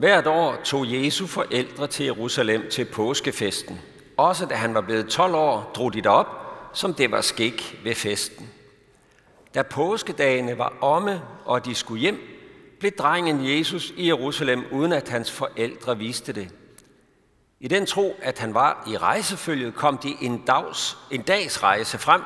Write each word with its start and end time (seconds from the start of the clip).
Hvert 0.00 0.26
år 0.26 0.56
tog 0.64 0.92
Jesu 0.92 1.26
forældre 1.26 1.86
til 1.86 2.04
Jerusalem 2.04 2.70
til 2.70 2.84
påskefesten. 2.84 3.80
Også 4.16 4.46
da 4.46 4.54
han 4.54 4.74
var 4.74 4.80
blevet 4.80 5.08
12 5.08 5.34
år, 5.34 5.70
drog 5.74 5.92
de 5.92 6.00
derop, 6.00 6.26
som 6.72 6.94
det 6.94 7.10
var 7.10 7.20
skik 7.20 7.80
ved 7.84 7.94
festen. 7.94 8.50
Da 9.54 9.62
påskedagene 9.62 10.58
var 10.58 10.72
omme, 10.80 11.22
og 11.44 11.64
de 11.64 11.74
skulle 11.74 12.00
hjem, 12.00 12.18
blev 12.78 12.92
drengen 12.92 13.58
Jesus 13.58 13.92
i 13.96 14.06
Jerusalem, 14.06 14.64
uden 14.72 14.92
at 14.92 15.08
hans 15.08 15.30
forældre 15.30 15.98
vidste 15.98 16.32
det. 16.32 16.48
I 17.60 17.68
den 17.68 17.86
tro, 17.86 18.16
at 18.22 18.38
han 18.38 18.54
var 18.54 18.84
i 18.88 18.96
rejsefølget, 18.96 19.74
kom 19.74 19.98
de 19.98 20.16
en 20.20 20.42
dags, 20.46 20.98
en 21.10 21.22
dags 21.22 21.62
rejse 21.62 21.98
frem 21.98 22.22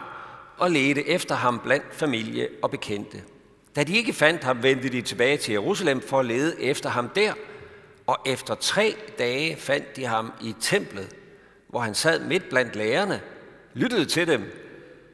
og 0.59 0.71
ledte 0.71 1.09
efter 1.09 1.35
ham 1.35 1.61
blandt 1.65 1.95
familie 1.95 2.49
og 2.63 2.71
bekendte. 2.71 3.23
Da 3.77 3.85
de 3.85 3.97
ikke 3.97 4.13
fandt 4.13 4.45
ham, 4.45 4.63
vendte 4.63 4.89
de 4.89 5.03
tilbage 5.03 5.37
til 5.37 5.53
Jerusalem 5.53 6.01
for 6.01 6.21
at 6.21 6.27
lede 6.27 6.63
efter 6.63 6.89
ham 6.91 7.09
der, 7.09 7.33
og 8.07 8.19
efter 8.27 8.55
tre 8.55 8.97
dage 9.19 9.57
fandt 9.57 9.97
de 9.97 10.05
ham 10.05 10.33
i 10.41 10.55
templet, 10.61 11.17
hvor 11.69 11.81
han 11.81 11.95
sad 11.95 12.21
midt 12.21 12.49
blandt 12.49 12.77
lærerne, 12.77 13.21
lyttede 13.75 14.05
til 14.05 14.27
dem 14.27 14.53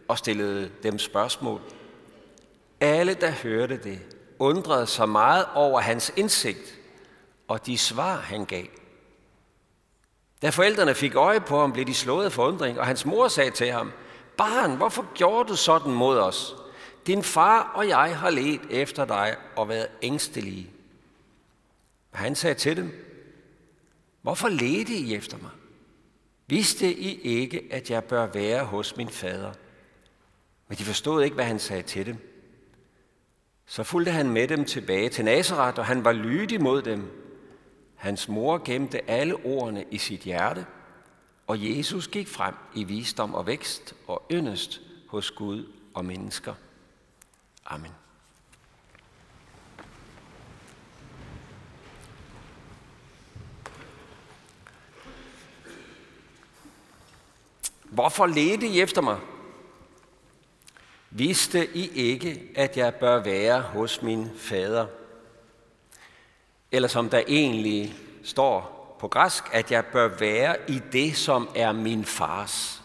og 0.09 0.19
stillede 0.19 0.71
dem 0.83 0.99
spørgsmål. 0.99 1.61
Alle, 2.81 3.15
der 3.15 3.31
hørte 3.31 3.77
det, 3.77 3.99
undrede 4.39 4.87
sig 4.87 5.09
meget 5.09 5.47
over 5.55 5.81
hans 5.81 6.13
indsigt 6.17 6.79
og 7.49 7.67
de 7.67 7.79
svar, 7.79 8.17
han 8.17 8.45
gav. 8.45 8.65
Da 10.43 10.51
forældrene 10.51 10.95
fik 10.95 11.15
øje 11.15 11.41
på 11.41 11.61
ham, 11.61 11.73
blev 11.73 11.87
de 11.87 11.95
slået 11.95 12.25
af 12.25 12.33
forundring, 12.33 12.81
og 12.81 12.87
hans 12.87 13.07
mor 13.07 13.29
sagde 13.29 13.51
til 13.51 13.71
ham, 13.71 13.93
Barn, 14.37 14.77
hvorfor 14.77 15.15
gjorde 15.15 15.49
du 15.49 15.57
sådan 15.57 15.93
mod 15.93 16.19
os? 16.19 16.57
Din 17.07 17.23
far 17.23 17.73
og 17.75 17.89
jeg 17.89 18.19
har 18.19 18.31
let 18.31 18.61
efter 18.71 19.05
dig 19.05 19.37
og 19.57 19.69
været 19.69 19.89
ængstelige. 20.03 20.71
Han 22.11 22.35
sagde 22.35 22.55
til 22.55 22.77
dem, 22.77 23.07
Hvorfor 24.23 24.49
ledte 24.49 24.95
I 24.95 25.15
efter 25.15 25.39
mig? 25.39 25.51
Vidste 26.47 26.95
I 26.95 27.21
ikke, 27.21 27.69
at 27.71 27.91
jeg 27.91 28.05
bør 28.05 28.27
være 28.27 28.65
hos 28.65 28.97
min 28.97 29.09
fader? 29.09 29.53
Men 30.69 30.79
de 30.79 30.85
forstod 30.85 31.23
ikke, 31.23 31.35
hvad 31.35 31.45
han 31.45 31.59
sagde 31.59 31.83
til 31.83 32.07
dem. 32.07 32.17
Så 33.67 33.83
fulgte 33.83 34.13
han 34.13 34.31
med 34.31 34.49
dem 34.49 34.65
tilbage 34.65 35.09
til 35.09 35.25
Nazareth, 35.25 35.79
og 35.79 35.87
han 35.87 36.05
var 36.05 36.13
lydig 36.13 36.63
mod 36.63 36.83
dem. 36.83 37.11
Hans 37.95 38.29
mor 38.29 38.65
gemte 38.65 39.11
alle 39.11 39.37
ordene 39.37 39.85
i 39.91 39.99
sit 39.99 40.21
hjerte, 40.21 40.67
og 41.47 41.79
Jesus 41.79 42.09
gik 42.09 42.29
frem 42.29 42.55
i 42.75 42.85
visdom 42.85 43.35
og 43.35 43.47
vækst 43.47 43.95
og 44.07 44.27
yndest 44.33 44.81
hos 45.07 45.31
Gud 45.31 45.73
og 45.95 46.05
mennesker. 46.05 46.55
Amen. 47.67 47.93
Hvorfor 57.91 58.27
ledte 58.27 58.67
I 58.67 58.81
efter 58.81 59.03
mig? 59.03 59.19
Vidste 61.11 61.77
I 61.77 61.91
ikke, 61.95 62.53
at 62.57 62.77
jeg 62.77 62.95
bør 62.95 63.23
være 63.23 63.61
hos 63.61 64.03
min 64.03 64.31
fader? 64.37 64.87
Eller 66.73 66.89
som 66.89 67.09
der 67.11 67.23
egentlig 67.27 67.95
står 68.25 68.97
på 69.01 69.09
græsk, 69.09 69.45
at 69.53 69.73
jeg 69.73 69.85
bør 69.85 70.09
være 70.09 70.57
i 70.69 70.81
det, 70.93 71.17
som 71.17 71.49
er 71.55 71.73
min 71.73 72.05
fars. 72.05 72.83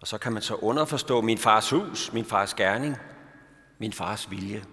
Og 0.00 0.06
så 0.06 0.18
kan 0.18 0.32
man 0.32 0.42
så 0.42 0.54
underforstå 0.54 1.20
min 1.20 1.38
fars 1.38 1.70
hus, 1.70 2.12
min 2.12 2.24
fars 2.24 2.54
gerning, 2.54 2.96
min 3.78 3.92
fars 3.92 4.30
vilje. 4.30 4.64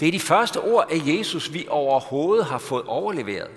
Det 0.00 0.08
er 0.08 0.12
de 0.12 0.20
første 0.20 0.60
ord 0.60 0.86
af 0.90 1.00
Jesus, 1.04 1.52
vi 1.52 1.66
overhovedet 1.68 2.46
har 2.46 2.58
fået 2.58 2.84
overleveret. 2.84 3.50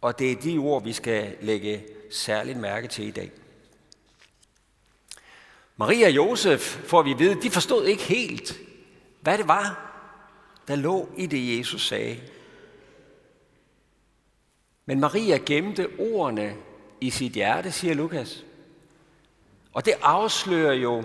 Og 0.00 0.18
det 0.18 0.32
er 0.32 0.36
de 0.36 0.58
ord, 0.58 0.84
vi 0.84 0.92
skal 0.92 1.36
lægge 1.40 1.84
særligt 2.10 2.58
mærke 2.58 2.88
til 2.88 3.06
i 3.06 3.10
dag. 3.10 3.30
Maria 5.76 6.06
og 6.06 6.16
Josef, 6.16 6.60
får 6.60 7.02
vi 7.02 7.12
vide, 7.12 7.42
de 7.42 7.50
forstod 7.50 7.84
ikke 7.84 8.02
helt, 8.02 8.58
hvad 9.20 9.38
det 9.38 9.48
var, 9.48 9.92
der 10.68 10.76
lå 10.76 11.08
i 11.16 11.26
det, 11.26 11.58
Jesus 11.58 11.86
sagde. 11.88 12.20
Men 14.86 15.00
Maria 15.00 15.36
gemte 15.36 15.88
ordene 15.98 16.56
i 17.00 17.10
sit 17.10 17.32
hjerte, 17.32 17.72
siger 17.72 17.94
Lukas. 17.94 18.44
Og 19.72 19.84
det 19.84 19.94
afslører 20.02 20.72
jo, 20.72 21.04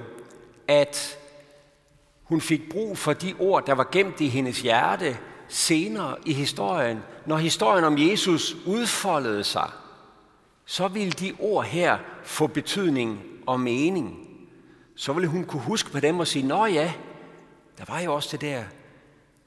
at 0.67 1.19
hun 2.23 2.41
fik 2.41 2.69
brug 2.69 2.97
for 2.97 3.13
de 3.13 3.35
ord, 3.39 3.65
der 3.65 3.73
var 3.73 3.89
gemt 3.91 4.21
i 4.21 4.27
hendes 4.27 4.61
hjerte 4.61 5.17
senere 5.47 6.15
i 6.25 6.33
historien. 6.33 6.99
Når 7.25 7.37
historien 7.37 7.83
om 7.83 7.97
Jesus 7.97 8.55
udfoldede 8.65 9.43
sig, 9.43 9.69
så 10.65 10.87
ville 10.87 11.11
de 11.11 11.35
ord 11.39 11.65
her 11.65 11.97
få 12.23 12.47
betydning 12.47 13.21
og 13.47 13.59
mening. 13.59 14.29
Så 14.95 15.13
ville 15.13 15.27
hun 15.27 15.43
kunne 15.45 15.61
huske 15.61 15.91
på 15.91 15.99
dem 15.99 16.19
og 16.19 16.27
sige, 16.27 16.47
Nå 16.47 16.65
ja, 16.65 16.93
der 17.77 17.85
var 17.87 17.99
jo 17.99 18.13
også 18.13 18.29
det 18.31 18.41
der 18.41 18.63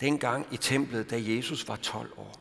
dengang 0.00 0.46
i 0.50 0.56
templet, 0.56 1.10
da 1.10 1.16
Jesus 1.22 1.68
var 1.68 1.76
12 1.76 2.12
år. 2.16 2.34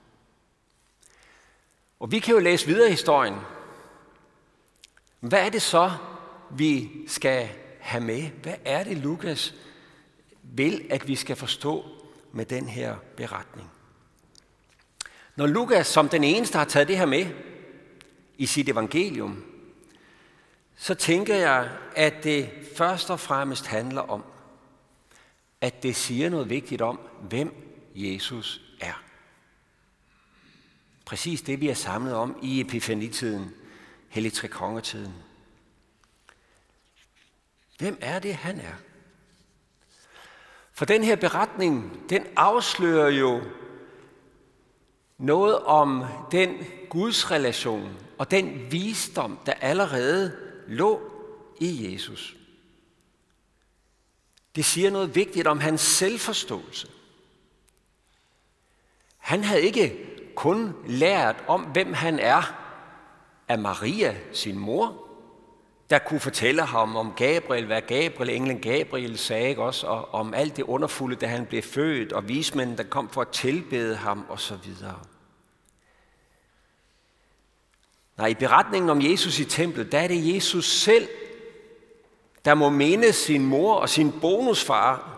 Og 2.00 2.12
vi 2.12 2.20
kan 2.20 2.34
jo 2.34 2.40
læse 2.40 2.68
videre 2.68 2.88
i 2.88 2.92
historien. 2.92 3.36
Hvad 5.20 5.46
er 5.46 5.50
det 5.50 5.62
så, 5.62 5.92
vi 6.52 6.92
skal 7.08 7.50
have 7.80 8.04
med? 8.04 8.22
Hvad 8.22 8.56
er 8.66 8.84
det, 8.84 8.98
Lukas 8.98 9.54
vil, 10.44 10.86
at 10.90 11.08
vi 11.08 11.16
skal 11.16 11.36
forstå 11.36 11.86
med 12.35 12.46
den 12.46 12.69
her 12.69 12.96
beretning? 13.18 13.72
Når 15.35 15.47
Lukas 15.47 15.88
som 15.88 16.09
den 16.09 16.23
eneste 16.23 16.57
har 16.57 16.66
taget 16.66 16.88
det 16.88 16.97
her 16.97 17.06
med 17.06 17.25
i 18.38 18.46
sit 18.46 18.69
evangelium, 18.69 19.46
så 20.75 20.94
tænker 20.94 21.35
jeg, 21.35 21.69
at 21.95 22.13
det 22.24 22.50
først 22.78 23.09
og 23.09 23.19
fremmest 23.19 23.68
handler 23.68 24.01
om, 24.01 24.24
at 25.62 25.84
det 25.84 25.95
siger 25.95 26.29
noget 26.29 26.50
vigtigt 26.50 26.81
om, 26.81 27.00
hvem 27.22 27.53
Jesus 27.95 28.62
er. 28.81 29.03
Præcis 31.06 31.41
det, 31.41 31.62
vi 31.62 31.69
er 31.69 31.74
samlet 31.74 32.16
om 32.16 32.40
i 32.41 32.62
epifanitiden, 32.62 33.53
Helligtrekongetiden. 34.09 35.13
Hvem 37.78 37.97
er 38.01 38.19
det, 38.19 38.35
han 38.35 38.59
er? 38.59 38.74
For 40.75 40.86
den 40.86 41.03
her 41.03 41.16
beretning, 41.16 42.03
den 42.09 42.25
afslører 42.36 43.09
jo 43.09 43.41
noget 45.18 45.59
om 45.59 46.03
den 46.31 46.58
Guds 46.90 47.31
relation 47.31 47.97
og 48.18 48.31
den 48.31 48.72
visdom, 48.72 49.40
der 49.46 49.53
allerede 49.53 50.38
lå 50.68 51.02
i 51.59 51.94
Jesus. 51.94 52.36
Det 54.56 54.66
siger 54.66 54.91
noget 54.91 55.16
vigtigt 55.16 55.47
om 55.47 55.59
hans 55.59 55.81
selvforståelse. 55.81 56.88
Han 59.18 59.44
havde 59.44 59.62
ikke 59.62 60.07
kun 60.36 60.74
lært 60.88 61.44
om, 61.47 61.62
hvem 61.62 61.94
han 61.94 62.19
er 62.19 62.42
af 63.47 63.59
Maria, 63.59 64.16
sin 64.34 64.59
mor, 64.59 65.05
der 65.90 66.00
kunne 66.00 66.19
fortælle 66.19 66.62
ham 66.62 66.96
om 66.96 67.13
Gabriel, 67.18 67.66
hvad 67.66 67.81
Gabriel, 67.81 68.29
englen 68.29 68.59
Gabriel 68.59 69.18
sagde, 69.18 69.50
ikke 69.50 69.63
også, 69.63 69.88
og 69.88 70.13
om 70.13 70.34
alt 70.34 70.57
det 70.57 70.63
underfulde, 70.63 71.16
da 71.16 71.28
han 71.28 71.46
blev 71.46 71.62
født, 71.62 72.13
og 72.13 72.28
vismænden, 72.28 72.78
der 72.78 72.84
kom 72.84 73.09
for 73.09 73.22
at 73.22 73.29
tilbede 73.29 73.95
ham, 73.95 74.25
og 74.29 74.40
så 74.40 74.56
videre. 74.56 75.00
Nej, 78.18 78.28
i 78.28 78.34
beretningen 78.34 78.90
om 78.90 79.01
Jesus 79.01 79.40
i 79.40 79.45
templet, 79.45 79.91
der 79.91 80.00
er 80.00 80.07
det 80.07 80.35
Jesus 80.35 80.72
selv, 80.72 81.07
der 82.45 82.53
må 82.53 82.69
minde 82.69 83.13
sin 83.13 83.45
mor 83.45 83.75
og 83.75 83.90
sin 83.90 84.12
bonusfar 84.22 85.12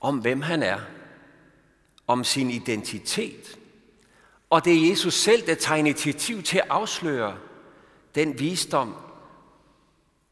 om, 0.00 0.18
hvem 0.18 0.40
han 0.40 0.62
er, 0.62 0.78
om 2.06 2.24
sin 2.24 2.50
identitet. 2.50 3.58
Og 4.50 4.64
det 4.64 4.72
er 4.72 4.90
Jesus 4.90 5.14
selv, 5.14 5.46
der 5.46 5.54
tager 5.54 5.78
initiativ 5.78 6.42
til 6.42 6.58
at 6.58 6.66
afsløre 6.68 7.36
den 8.14 8.38
visdom 8.38 8.94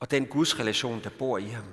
og 0.00 0.10
den 0.10 0.26
Guds 0.26 0.58
relation, 0.58 1.00
der 1.04 1.10
bor 1.10 1.38
i 1.38 1.48
ham. 1.48 1.64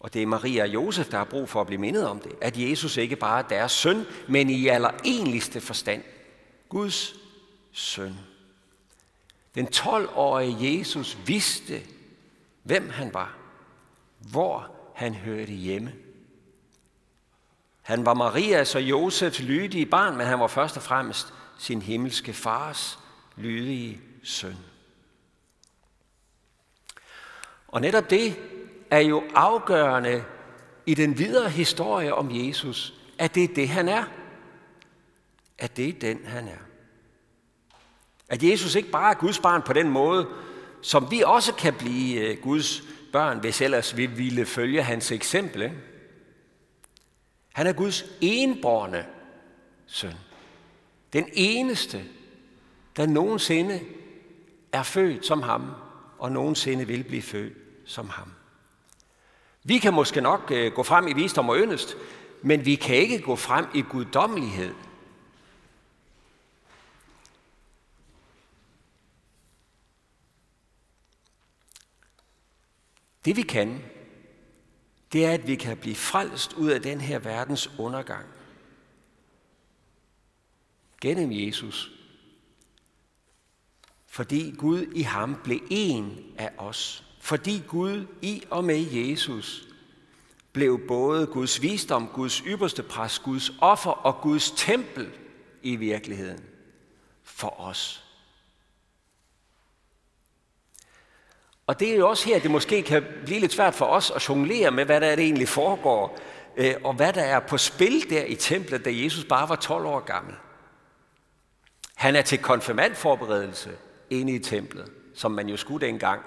Og 0.00 0.14
det 0.14 0.22
er 0.22 0.26
Maria 0.26 0.62
og 0.62 0.68
Josef, 0.68 1.08
der 1.08 1.18
har 1.18 1.24
brug 1.24 1.48
for 1.48 1.60
at 1.60 1.66
blive 1.66 1.80
mindet 1.80 2.06
om 2.06 2.20
det. 2.20 2.32
At 2.40 2.58
Jesus 2.58 2.96
ikke 2.96 3.16
bare 3.16 3.38
er 3.38 3.48
deres 3.48 3.72
søn, 3.72 4.04
men 4.28 4.50
i 4.50 4.68
allerenligste 4.68 5.60
forstand 5.60 6.02
Guds 6.68 7.14
søn. 7.72 8.14
Den 9.54 9.66
12-årige 9.66 10.78
Jesus 10.78 11.18
vidste, 11.26 11.82
hvem 12.62 12.90
han 12.90 13.14
var, 13.14 13.36
hvor 14.18 14.70
han 14.94 15.14
hørte 15.14 15.52
hjemme. 15.52 15.92
Han 17.82 18.06
var 18.06 18.14
Marias 18.14 18.74
og 18.74 18.82
Josefs 18.82 19.40
lydige 19.40 19.86
barn, 19.86 20.16
men 20.16 20.26
han 20.26 20.40
var 20.40 20.46
først 20.46 20.76
og 20.76 20.82
fremmest 20.82 21.34
sin 21.58 21.82
himmelske 21.82 22.32
fars 22.32 22.98
lydige 23.36 24.00
søn. 24.22 24.56
Og 27.72 27.80
netop 27.80 28.10
det 28.10 28.36
er 28.90 28.98
jo 28.98 29.22
afgørende 29.34 30.24
i 30.86 30.94
den 30.94 31.18
videre 31.18 31.50
historie 31.50 32.14
om 32.14 32.28
Jesus, 32.30 32.94
at 33.18 33.34
det 33.34 33.44
er 33.44 33.54
det, 33.54 33.68
han 33.68 33.88
er. 33.88 34.04
At 35.58 35.76
det 35.76 35.88
er 35.88 35.92
den, 35.92 36.20
han 36.24 36.48
er. 36.48 36.62
At 38.28 38.42
Jesus 38.42 38.74
ikke 38.74 38.90
bare 38.90 39.10
er 39.10 39.18
Guds 39.18 39.38
barn 39.38 39.62
på 39.62 39.72
den 39.72 39.88
måde, 39.88 40.28
som 40.82 41.10
vi 41.10 41.22
også 41.26 41.54
kan 41.54 41.74
blive 41.74 42.20
øh, 42.20 42.42
Guds 42.42 42.82
børn, 43.12 43.38
hvis 43.38 43.60
ellers 43.60 43.96
vi 43.96 44.06
ville 44.06 44.46
følge 44.46 44.82
hans 44.82 45.12
eksempel. 45.12 45.62
Ikke? 45.62 45.76
Han 47.52 47.66
er 47.66 47.72
Guds 47.72 48.04
enborne 48.20 49.06
søn. 49.86 50.14
Den 51.12 51.28
eneste, 51.32 52.04
der 52.96 53.06
nogensinde 53.06 53.80
er 54.72 54.82
født 54.82 55.26
som 55.26 55.42
ham, 55.42 55.70
og 56.22 56.32
nogensinde 56.32 56.86
vil 56.86 57.04
blive 57.04 57.22
født 57.22 57.52
som 57.84 58.08
ham. 58.08 58.32
Vi 59.64 59.78
kan 59.78 59.94
måske 59.94 60.20
nok 60.20 60.50
øh, 60.50 60.72
gå 60.72 60.82
frem 60.82 61.08
i 61.08 61.12
visdom 61.12 61.48
og 61.48 61.56
yndest, 61.56 61.96
men 62.42 62.64
vi 62.64 62.74
kan 62.74 62.96
ikke 62.96 63.20
gå 63.20 63.36
frem 63.36 63.66
i 63.74 63.82
guddommelighed. 63.82 64.74
Det 73.24 73.36
vi 73.36 73.42
kan, 73.42 73.82
det 75.12 75.26
er, 75.26 75.32
at 75.32 75.46
vi 75.46 75.56
kan 75.56 75.76
blive 75.76 75.96
frelst 75.96 76.52
ud 76.52 76.70
af 76.70 76.82
den 76.82 77.00
her 77.00 77.18
verdens 77.18 77.70
undergang. 77.78 78.26
Gennem 81.00 81.32
Jesus. 81.32 82.01
Fordi 84.12 84.54
Gud 84.58 84.86
i 84.94 85.02
ham 85.02 85.40
blev 85.44 85.60
en 85.70 86.24
af 86.38 86.50
os. 86.58 87.04
Fordi 87.20 87.62
Gud 87.68 88.06
i 88.22 88.42
og 88.50 88.64
med 88.64 88.86
Jesus 88.92 89.68
blev 90.52 90.80
både 90.88 91.26
Guds 91.26 91.62
visdom, 91.62 92.08
Guds 92.14 92.38
ypperste 92.38 92.82
præst, 92.82 93.22
Guds 93.22 93.50
offer 93.60 93.90
og 93.90 94.20
Guds 94.20 94.50
tempel 94.50 95.10
i 95.62 95.76
virkeligheden 95.76 96.44
for 97.22 97.60
os. 97.60 98.04
Og 101.66 101.80
det 101.80 101.92
er 101.92 101.96
jo 101.96 102.08
også 102.08 102.26
her, 102.26 102.40
det 102.40 102.50
måske 102.50 102.82
kan 102.82 103.04
blive 103.24 103.40
lidt 103.40 103.52
svært 103.52 103.74
for 103.74 103.86
os 103.86 104.10
at 104.10 104.28
jonglere 104.28 104.70
med, 104.70 104.84
hvad 104.84 105.00
der 105.00 105.06
er, 105.06 105.16
det 105.16 105.24
egentlig 105.24 105.48
foregår, 105.48 106.18
øh, 106.56 106.74
og 106.84 106.94
hvad 106.94 107.12
der 107.12 107.22
er 107.22 107.40
på 107.40 107.58
spil 107.58 108.10
der 108.10 108.24
i 108.24 108.34
templet, 108.34 108.84
da 108.84 108.90
Jesus 108.92 109.24
bare 109.24 109.48
var 109.48 109.56
12 109.56 109.86
år 109.86 110.00
gammel. 110.00 110.34
Han 111.94 112.16
er 112.16 112.22
til 112.22 112.38
konfirmandforberedelse 112.38 113.70
inde 114.20 114.32
i 114.32 114.38
templet, 114.38 114.92
som 115.14 115.32
man 115.32 115.48
jo 115.48 115.56
skulle 115.56 115.86
dengang 115.86 116.22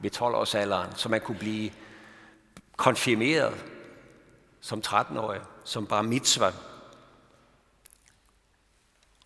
ved 0.00 0.10
12 0.10 0.34
års 0.34 0.54
alderen, 0.54 0.94
så 0.96 1.08
man 1.08 1.20
kunne 1.20 1.38
blive 1.38 1.70
konfirmeret 2.76 3.64
som 4.60 4.82
13-årig, 4.86 5.40
som 5.64 5.86
bare 5.86 6.02
mitzvah. 6.02 6.52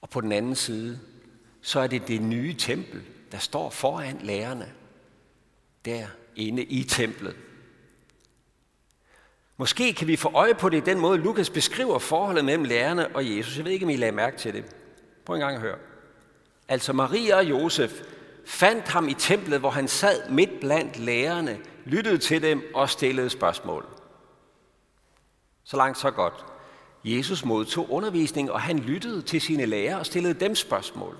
Og 0.00 0.10
på 0.10 0.20
den 0.20 0.32
anden 0.32 0.54
side, 0.54 1.00
så 1.62 1.80
er 1.80 1.86
det 1.86 2.08
det 2.08 2.22
nye 2.22 2.54
tempel, 2.54 3.02
der 3.32 3.38
står 3.38 3.70
foran 3.70 4.18
lærerne 4.22 4.72
der 5.84 6.06
inde 6.36 6.64
i 6.64 6.82
templet. 6.82 7.36
Måske 9.56 9.92
kan 9.92 10.06
vi 10.06 10.16
få 10.16 10.30
øje 10.34 10.54
på 10.54 10.68
det 10.68 10.76
i 10.76 10.90
den 10.90 11.00
måde, 11.00 11.18
Lukas 11.18 11.50
beskriver 11.50 11.98
forholdet 11.98 12.44
mellem 12.44 12.64
lærerne 12.64 13.16
og 13.16 13.36
Jesus. 13.36 13.56
Jeg 13.56 13.64
ved 13.64 13.72
ikke, 13.72 13.86
om 13.86 13.90
I 13.90 13.96
lagde 13.96 14.16
mærke 14.16 14.36
til 14.36 14.54
det. 14.54 14.64
Prøv 15.24 15.34
en 15.34 15.40
gang 15.40 15.54
at 15.54 15.60
høre. 15.60 15.78
Altså 16.68 16.92
Maria 16.92 17.36
og 17.36 17.44
Josef 17.44 18.02
fandt 18.46 18.88
ham 18.88 19.08
i 19.08 19.14
templet, 19.14 19.60
hvor 19.60 19.70
han 19.70 19.88
sad 19.88 20.30
midt 20.30 20.60
blandt 20.60 20.98
lærerne, 20.98 21.58
lyttede 21.84 22.18
til 22.18 22.42
dem 22.42 22.62
og 22.74 22.90
stillede 22.90 23.30
spørgsmål. 23.30 23.86
Så 25.64 25.76
langt, 25.76 25.98
så 25.98 26.10
godt. 26.10 26.44
Jesus 27.04 27.44
modtog 27.44 27.90
undervisning, 27.90 28.50
og 28.52 28.60
han 28.60 28.78
lyttede 28.78 29.22
til 29.22 29.40
sine 29.40 29.66
lærere 29.66 29.98
og 29.98 30.06
stillede 30.06 30.34
dem 30.34 30.54
spørgsmål. 30.54 31.16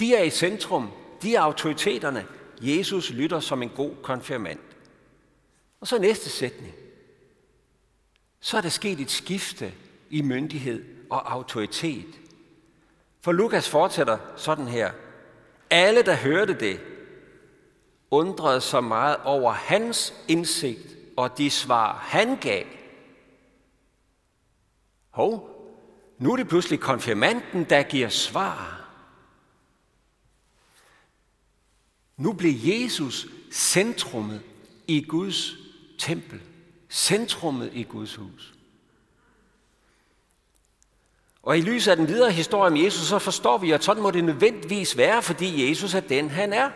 De 0.00 0.14
er 0.14 0.22
i 0.22 0.30
centrum. 0.30 0.90
De 1.22 1.34
er 1.34 1.40
autoriteterne. 1.40 2.26
Jesus 2.60 3.10
lytter 3.10 3.40
som 3.40 3.62
en 3.62 3.68
god 3.68 3.94
konfirmand. 4.02 4.58
Og 5.80 5.86
så 5.86 5.98
næste 5.98 6.30
sætning. 6.30 6.74
Så 8.40 8.56
er 8.56 8.60
der 8.60 8.68
sket 8.68 9.00
et 9.00 9.10
skifte 9.10 9.72
i 10.10 10.22
myndighed 10.22 10.84
og 11.10 11.32
autoritet. 11.32 12.06
For 13.24 13.32
Lukas 13.32 13.68
fortsætter 13.68 14.18
sådan 14.36 14.68
her. 14.68 14.92
Alle, 15.70 16.02
der 16.02 16.16
hørte 16.16 16.60
det, 16.60 16.80
undrede 18.10 18.60
sig 18.60 18.84
meget 18.84 19.16
over 19.24 19.52
hans 19.52 20.14
indsigt 20.28 20.96
og 21.16 21.38
de 21.38 21.50
svar, 21.50 21.94
han 21.98 22.36
gav. 22.36 22.64
Hov, 25.10 25.50
nu 26.18 26.32
er 26.32 26.36
det 26.36 26.48
pludselig 26.48 26.80
konfirmanden, 26.80 27.64
der 27.64 27.82
giver 27.82 28.08
svar. 28.08 28.90
Nu 32.16 32.32
blev 32.32 32.52
Jesus 32.64 33.26
centrummet 33.52 34.42
i 34.86 35.04
Guds 35.08 35.52
tempel. 35.98 36.40
Centrummet 36.90 37.70
i 37.72 37.82
Guds 37.82 38.14
hus. 38.14 38.53
Og 41.44 41.58
i 41.58 41.60
lyset 41.60 41.90
af 41.90 41.96
den 41.96 42.08
videre 42.08 42.32
historie 42.32 42.70
om 42.70 42.76
Jesus, 42.76 43.08
så 43.08 43.18
forstår 43.18 43.58
vi, 43.58 43.70
at 43.70 43.84
sådan 43.84 44.02
må 44.02 44.10
det 44.10 44.24
nødvendigvis 44.24 44.96
være, 44.96 45.22
fordi 45.22 45.68
Jesus 45.68 45.94
er 45.94 46.00
den, 46.00 46.30
han 46.30 46.52
er. 46.52 46.70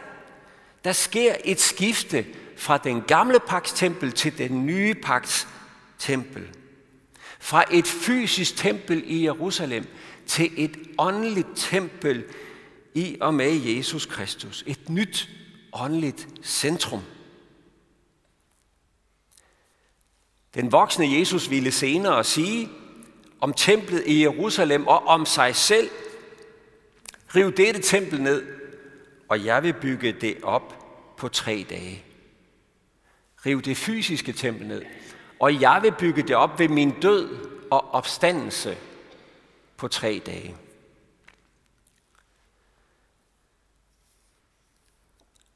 Der 0.85 0.93
sker 0.93 1.35
et 1.45 1.61
skifte 1.61 2.27
fra 2.57 2.79
den 2.79 3.03
gamle 3.03 3.41
pagts 3.41 3.73
tempel 3.73 4.13
til 4.13 4.39
den 4.39 4.67
nye 4.67 4.95
pagts 4.95 5.49
tempel. 5.99 6.49
Fra 7.41 7.65
et 7.71 7.87
fysisk 7.87 8.57
tempel 8.57 9.03
i 9.07 9.25
Jerusalem 9.25 9.87
til 10.27 10.51
et 10.57 10.77
åndeligt 10.99 11.49
tempel 11.57 12.25
i 12.95 13.17
og 13.21 13.35
med 13.35 13.53
Jesus 13.53 14.07
Kristus. 14.07 14.65
Et 14.67 14.89
nyt 14.89 15.29
åndeligt 15.73 16.29
centrum. 16.43 17.03
Den 20.55 20.73
voksne 20.73 21.19
Jesus 21.19 21.51
ville 21.51 21.73
senere 21.73 22.25
sige 22.25 22.69
om 23.41 23.53
templet 23.53 24.03
i 24.07 24.23
Jerusalem 24.23 24.87
og 24.87 25.07
om 25.07 25.27
sig 25.27 25.57
selv, 25.57 25.91
riv 27.35 27.53
dette 27.53 27.83
tempel 27.83 28.23
ned, 28.23 28.47
og 29.29 29.45
jeg 29.45 29.63
vil 29.63 29.73
bygge 29.73 30.13
det 30.13 30.37
op 30.43 30.75
på 31.17 31.29
tre 31.29 31.67
dage. 31.71 32.05
Riv 33.47 33.63
det 33.63 33.77
fysiske 33.77 34.33
tempel 34.33 34.67
ned, 34.67 34.83
og 35.39 35.61
jeg 35.61 35.81
vil 35.83 35.95
bygge 35.99 36.23
det 36.23 36.37
op 36.37 36.59
ved 36.59 36.69
min 36.69 37.01
død 37.03 37.49
og 37.71 37.95
opstandelse 37.95 38.77
på 39.77 39.89
tre 39.89 40.23
dage. 40.27 40.57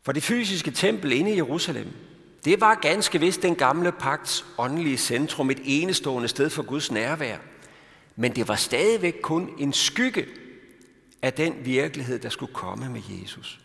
For 0.04 0.12
det 0.12 0.22
fysiske 0.22 0.70
tempel 0.70 1.12
inde 1.12 1.32
i 1.32 1.36
Jerusalem, 1.36 1.92
det 2.44 2.60
var 2.60 2.74
ganske 2.74 3.20
vist 3.20 3.42
den 3.42 3.54
gamle 3.54 3.92
pagts 3.92 4.44
åndelige 4.58 4.98
centrum, 4.98 5.50
et 5.50 5.60
enestående 5.64 6.28
sted 6.28 6.50
for 6.50 6.62
Guds 6.62 6.90
nærvær. 6.90 7.38
Men 8.16 8.36
det 8.36 8.48
var 8.48 8.56
stadigvæk 8.56 9.18
kun 9.22 9.54
en 9.58 9.72
skygge 9.72 10.26
af 11.22 11.32
den 11.32 11.64
virkelighed, 11.64 12.18
der 12.18 12.28
skulle 12.28 12.54
komme 12.54 12.88
med 12.88 13.00
Jesus. 13.08 13.60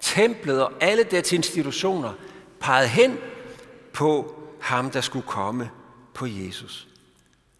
Templet 0.00 0.62
og 0.62 0.72
alle 0.80 1.02
dets 1.02 1.32
institutioner 1.32 2.12
pegede 2.60 2.88
hen 2.88 3.18
på 3.92 4.40
ham, 4.60 4.90
der 4.90 5.00
skulle 5.00 5.26
komme 5.26 5.70
på 6.14 6.26
Jesus. 6.26 6.88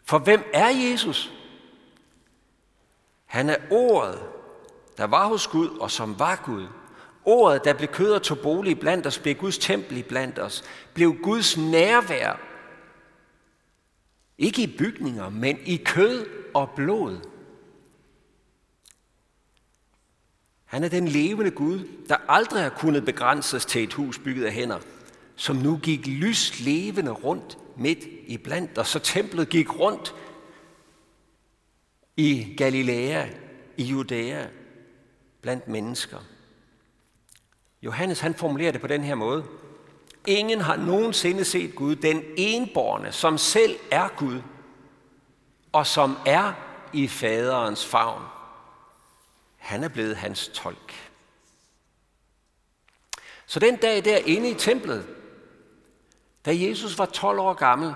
For 0.05 0.19
hvem 0.19 0.45
er 0.53 0.69
Jesus? 0.69 1.33
Han 3.27 3.51
er 3.51 3.57
ordet, 3.71 4.23
der 4.97 5.05
var 5.05 5.27
hos 5.27 5.47
Gud 5.47 5.69
og 5.69 5.91
som 5.91 6.19
var 6.19 6.43
Gud. 6.45 6.67
Ordet, 7.25 7.65
der 7.65 7.73
blev 7.73 7.89
kød 7.89 8.13
og 8.13 8.23
tog 8.23 8.39
bolig 8.39 8.81
blandt 8.81 9.07
os, 9.07 9.19
blev 9.19 9.35
Guds 9.35 9.59
tempel 9.59 10.03
blandt 10.03 10.39
os, 10.39 10.65
blev 10.95 11.17
Guds 11.23 11.57
nærvær. 11.57 12.41
Ikke 14.39 14.63
i 14.63 14.77
bygninger, 14.79 15.29
men 15.29 15.59
i 15.65 15.77
kød 15.77 16.27
og 16.55 16.71
blod. 16.77 17.19
Han 20.65 20.85
er 20.85 20.89
den 20.89 21.09
levende 21.09 21.51
Gud, 21.51 21.89
der 22.09 22.17
aldrig 22.29 22.63
har 22.63 22.71
kunnet 22.71 23.05
begrænses 23.05 23.65
til 23.65 23.83
et 23.83 23.93
hus 23.93 24.19
bygget 24.19 24.45
af 24.45 24.53
hænder, 24.53 24.79
som 25.37 25.57
nu 25.57 25.77
gik 25.83 26.07
lys 26.07 26.61
levende 26.61 27.11
rundt 27.11 27.59
midt 27.77 27.99
i 28.27 28.37
blandt 28.37 28.79
og 28.79 28.87
Så 28.87 28.99
templet 28.99 29.49
gik 29.49 29.79
rundt 29.79 30.15
i 32.17 32.55
Galilea, 32.57 33.29
i 33.77 33.85
Judæa, 33.85 34.47
blandt 35.41 35.69
mennesker. 35.69 36.19
Johannes 37.83 38.21
han 38.21 38.35
formulerer 38.35 38.73
det 38.73 38.81
på 38.81 38.87
den 38.87 39.05
her 39.05 39.15
måde. 39.15 39.45
Ingen 40.27 40.61
har 40.61 40.77
nogensinde 40.77 41.45
set 41.45 41.75
Gud, 41.75 41.97
den 41.97 42.23
enborne, 42.37 43.13
som 43.13 43.39
selv 43.39 43.79
er 43.91 44.09
Gud, 44.17 44.41
og 45.73 45.87
som 45.87 46.17
er 46.27 46.53
i 46.93 47.09
faderens 47.09 47.87
favn. 47.87 48.23
Han 49.57 49.85
er 49.85 49.89
blevet 49.89 50.17
hans 50.17 50.49
tolk. 50.49 50.95
Så 53.47 53.61
den 53.61 53.77
dag 53.77 54.05
der 54.05 54.17
inde 54.17 54.51
i 54.51 54.55
templet, 54.55 55.07
da 56.45 56.57
Jesus 56.57 56.99
var 56.99 57.07
12 57.07 57.39
år 57.39 57.55
gammel, 57.55 57.95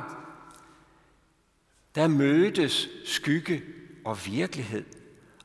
der 1.94 2.08
mødes 2.08 2.88
skygge 3.04 3.62
og 4.04 4.26
virkelighed. 4.26 4.84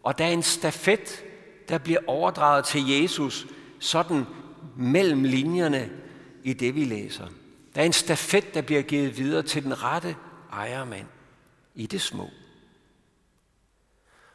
Og 0.03 0.17
der 0.17 0.25
er 0.25 0.31
en 0.31 0.43
stafet, 0.43 1.23
der 1.69 1.77
bliver 1.77 1.99
overdraget 2.07 2.65
til 2.65 2.89
Jesus, 2.89 3.47
sådan 3.79 4.25
mellem 4.75 5.23
linjerne 5.23 6.02
i 6.43 6.53
det, 6.53 6.75
vi 6.75 6.85
læser. 6.85 7.27
Der 7.75 7.81
er 7.81 7.85
en 7.85 7.93
stafet, 7.93 8.53
der 8.53 8.61
bliver 8.61 8.81
givet 8.81 9.17
videre 9.17 9.43
til 9.43 9.63
den 9.63 9.83
rette 9.83 10.15
ejermand 10.51 11.07
i 11.75 11.85
det 11.85 12.01
små. 12.01 12.29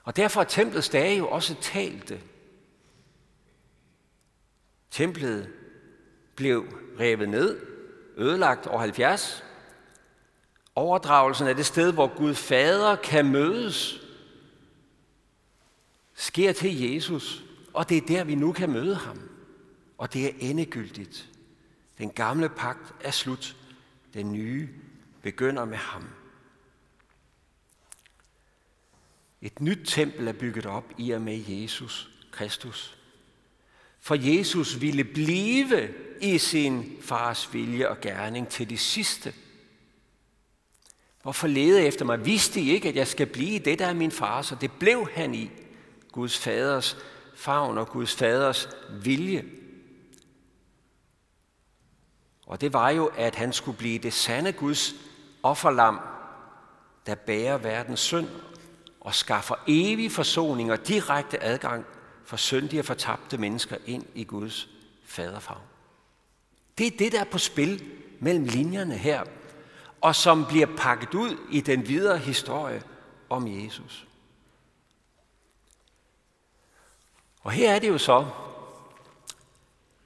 Og 0.03 0.17
derfor 0.17 0.41
er 0.41 0.45
templets 0.45 0.88
dage 0.88 1.19
jo 1.19 1.29
også 1.29 1.57
talte. 1.61 2.21
Templet 4.91 5.49
blev 6.35 6.67
revet 7.00 7.29
ned, 7.29 7.61
ødelagt 8.17 8.67
over 8.67 8.81
70. 8.81 9.45
Overdragelsen 10.75 11.47
af 11.47 11.57
det 11.57 11.67
sted, 11.67 11.93
hvor 11.93 12.17
Gud 12.17 12.35
Fader 12.35 12.97
kan 12.97 13.33
mødes, 13.33 14.00
sker 16.15 16.53
til 16.53 16.81
Jesus, 16.81 17.45
og 17.73 17.88
det 17.88 17.97
er 17.97 18.07
der, 18.07 18.25
vi 18.25 18.35
nu 18.35 18.53
kan 18.53 18.73
møde 18.73 18.95
ham. 18.95 19.21
Og 19.99 20.12
det 20.12 20.27
er 20.27 20.31
endegyldigt. 20.41 21.29
Den 21.99 22.11
gamle 22.11 22.49
pagt 22.49 22.95
er 23.00 23.11
slut. 23.11 23.57
Den 24.14 24.33
nye 24.33 24.69
begynder 25.23 25.64
med 25.64 25.76
ham. 25.76 26.05
Et 29.43 29.61
nyt 29.61 29.78
tempel 29.85 30.28
er 30.28 30.33
bygget 30.33 30.67
op 30.67 30.93
i 30.99 31.11
og 31.11 31.23
med 31.23 31.45
Jesus 31.49 32.11
Kristus. 32.31 32.99
For 34.00 34.14
Jesus 34.14 34.81
ville 34.81 35.05
blive 35.05 35.95
i 36.21 36.38
sin 36.38 36.97
fars 37.00 37.55
vilje 37.55 37.88
og 37.88 38.00
gerning 38.00 38.49
til 38.49 38.71
det 38.71 38.81
sidste. 38.81 39.35
Hvorfor 41.23 41.47
lede 41.47 41.87
efter 41.87 42.05
mig? 42.05 42.26
Vidste 42.26 42.61
I 42.61 42.71
ikke, 42.71 42.88
at 42.88 42.97
jeg 42.97 43.09
skal 43.09 43.26
blive 43.26 43.55
i 43.55 43.59
det, 43.59 43.78
der 43.78 43.87
er 43.87 43.95
min 43.95 44.11
fars? 44.11 44.52
Og 44.52 44.61
det 44.61 44.71
blev 44.73 45.09
han 45.14 45.35
i. 45.35 45.50
Guds 46.12 46.38
faders 46.38 46.97
favn 47.35 47.78
og 47.78 47.88
Guds 47.88 48.14
faders 48.14 48.69
vilje. 48.90 49.45
Og 52.49 52.61
det 52.61 52.73
var 52.73 52.90
jo, 52.90 53.07
at 53.17 53.35
han 53.35 53.52
skulle 53.52 53.78
blive 53.78 53.99
det 53.99 54.12
sande 54.12 54.52
Guds 54.52 54.95
offerlam, 55.43 56.00
der 57.07 57.14
bærer 57.14 57.59
verdens 57.59 58.00
synd 58.00 58.28
og 59.00 59.14
skaffer 59.14 59.55
evig 59.67 60.12
forsoning 60.12 60.73
og 60.73 60.88
direkte 60.88 61.43
adgang 61.43 61.85
for 62.25 62.37
syndige 62.37 62.81
og 62.81 62.85
fortabte 62.85 63.38
mennesker 63.38 63.76
ind 63.87 64.05
i 64.14 64.25
Guds 64.25 64.69
faderfag. 65.05 65.57
Det 66.78 66.87
er 66.87 66.97
det, 66.99 67.12
der 67.12 67.21
er 67.21 67.25
på 67.25 67.38
spil 67.38 67.85
mellem 68.21 68.45
linjerne 68.45 68.95
her, 68.95 69.25
og 70.00 70.14
som 70.14 70.47
bliver 70.49 70.67
pakket 70.76 71.14
ud 71.14 71.37
i 71.50 71.61
den 71.61 71.88
videre 71.88 72.19
historie 72.19 72.83
om 73.28 73.64
Jesus. 73.64 74.07
Og 77.40 77.52
her 77.52 77.75
er 77.75 77.78
det 77.78 77.88
jo 77.88 77.99
så, 77.99 78.26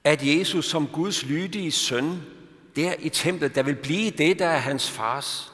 at 0.03 0.27
Jesus 0.27 0.65
som 0.65 0.87
Guds 0.87 1.23
lydige 1.25 1.71
søn, 1.71 2.21
der 2.75 2.93
i 2.99 3.09
templet, 3.09 3.55
der 3.55 3.63
vil 3.63 3.75
blive 3.75 4.11
det, 4.11 4.39
der 4.39 4.47
er 4.47 4.57
hans 4.57 4.91
fars, 4.91 5.53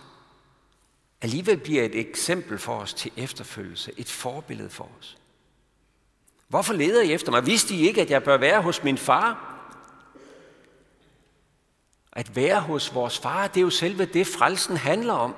alligevel 1.22 1.58
bliver 1.58 1.84
et 1.84 1.96
eksempel 1.96 2.58
for 2.58 2.76
os 2.76 2.94
til 2.94 3.12
efterfølgelse, 3.18 3.92
et 3.98 4.10
forbillede 4.10 4.70
for 4.70 4.90
os. 5.00 5.18
Hvorfor 6.48 6.74
leder 6.74 7.02
I 7.02 7.14
efter 7.14 7.32
mig? 7.32 7.46
Vidste 7.46 7.76
I 7.76 7.88
ikke, 7.88 8.02
at 8.02 8.12
jeg 8.12 8.24
bør 8.24 8.38
være 8.38 8.62
hos 8.62 8.84
min 8.84 8.98
far? 8.98 9.46
At 12.14 12.36
være 12.36 12.62
hos 12.62 12.96
vores 12.96 13.20
far, 13.20 13.48
det 13.48 13.58
er 13.58 13.62
jo 13.62 13.70
selve 13.70 14.06
det, 14.06 14.28
frelsen 14.28 14.78
handler 14.78 15.14
om. 15.14 15.36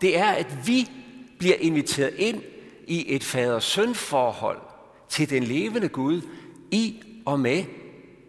Det 0.00 0.18
er, 0.18 0.28
at 0.28 0.66
vi 0.66 0.90
bliver 1.38 1.56
inviteret 1.56 2.14
ind 2.14 2.42
i 2.86 3.14
et 3.14 3.24
fader-søn-forhold 3.24 4.60
til 5.08 5.30
den 5.30 5.42
levende 5.42 5.88
Gud 5.88 6.22
i 6.70 7.02
og 7.26 7.40
med 7.40 7.64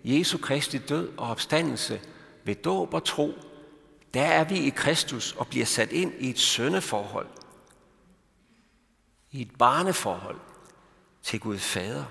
Jesu 0.03 0.37
Kristi 0.37 0.77
død 0.77 1.09
og 1.17 1.29
opstandelse 1.29 2.01
ved 2.45 2.55
dåb 2.55 2.93
og 2.93 3.03
tro. 3.03 3.33
Der 4.13 4.23
er 4.23 4.43
vi 4.43 4.57
i 4.57 4.69
Kristus 4.69 5.31
og 5.31 5.47
bliver 5.47 5.65
sat 5.65 5.91
ind 5.91 6.13
i 6.19 6.29
et 6.29 6.39
sønneforhold. 6.39 7.27
I 9.31 9.41
et 9.41 9.57
barneforhold 9.59 10.39
til 11.23 11.39
Gud 11.39 11.57
Fader. 11.57 12.05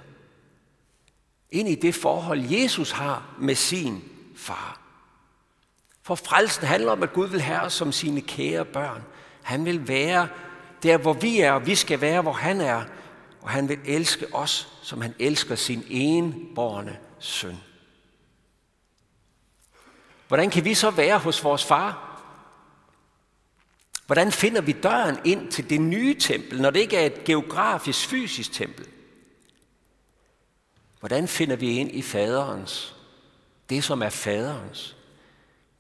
Ind 1.50 1.69
i 1.69 1.75
det 1.75 1.95
forhold, 1.95 2.41
Jesus 2.41 2.91
har 2.91 3.37
med 3.38 3.55
sin 3.55 4.05
far. 4.37 4.81
For 6.03 6.14
frelsen 6.14 6.67
handler 6.67 6.93
om, 6.93 7.03
at 7.03 7.12
Gud 7.12 7.29
vil 7.29 7.41
have 7.41 7.61
os 7.61 7.73
som 7.73 7.93
sine 7.93 8.21
kære 8.21 8.64
børn. 8.64 9.03
Han 9.43 9.64
vil 9.64 9.88
være 9.88 10.29
der, 10.83 10.97
hvor 10.97 11.12
vi 11.12 11.41
er, 11.41 11.53
og 11.53 11.67
vi 11.67 11.75
skal 11.75 12.00
være, 12.00 12.23
hvor 12.23 12.33
han 12.33 12.61
er. 12.61 12.85
Og 13.41 13.50
han 13.50 13.69
vil 13.69 13.79
elske 13.85 14.26
os, 14.35 14.69
som 14.83 15.00
han 15.00 15.14
elsker 15.19 15.55
sin 15.55 15.85
enborne 15.88 16.99
søn. 17.19 17.57
Hvordan 20.35 20.50
kan 20.50 20.64
vi 20.64 20.75
så 20.75 20.91
være 20.91 21.19
hos 21.19 21.45
vores 21.45 21.64
far? 21.64 22.21
Hvordan 24.07 24.33
finder 24.33 24.61
vi 24.61 24.73
døren 24.73 25.19
ind 25.25 25.53
til 25.53 25.71
det 25.71 25.81
nye 25.81 26.14
tempel, 26.19 26.61
når 26.61 26.71
det 26.71 26.81
ikke 26.81 26.97
er 26.97 27.07
et 27.07 27.25
geografisk, 27.25 28.09
fysisk 28.09 28.53
tempel? 28.53 28.87
Hvordan 31.00 31.29
finder 31.29 31.57
vi 31.57 31.71
ind 31.71 31.91
i 31.93 32.03
faderens, 32.03 32.95
det 33.71 33.85
som 33.85 34.03
er 34.03 34.09
faderens, 34.09 34.97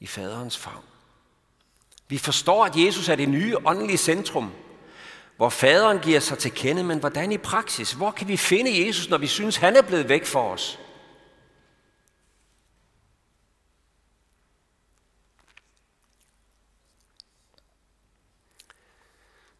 i 0.00 0.06
faderens 0.06 0.58
favn? 0.58 0.84
Vi 2.08 2.18
forstår, 2.18 2.64
at 2.64 2.76
Jesus 2.76 3.08
er 3.08 3.16
det 3.16 3.28
nye 3.28 3.56
åndelige 3.66 3.98
centrum, 3.98 4.52
hvor 5.36 5.48
faderen 5.48 5.98
giver 5.98 6.20
sig 6.20 6.38
til 6.38 6.52
kende, 6.52 6.84
men 6.84 6.98
hvordan 6.98 7.32
i 7.32 7.38
praksis? 7.38 7.92
Hvor 7.92 8.10
kan 8.10 8.28
vi 8.28 8.36
finde 8.36 8.86
Jesus, 8.86 9.08
når 9.08 9.18
vi 9.18 9.26
synes, 9.26 9.56
han 9.56 9.76
er 9.76 9.82
blevet 9.82 10.08
væk 10.08 10.24
for 10.24 10.50
os? 10.52 10.78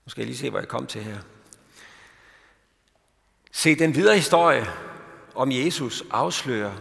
Nu 0.07 0.11
skal 0.11 0.21
jeg 0.21 0.27
lige 0.27 0.39
se, 0.39 0.51
hvor 0.51 0.59
jeg 0.59 0.69
kom 0.69 0.87
til 0.87 1.03
her. 1.03 1.19
Se, 3.53 3.75
den 3.75 3.95
videre 3.95 4.17
historie 4.17 4.67
om 5.35 5.53
Jesus 5.53 6.05
afslører, 6.11 6.73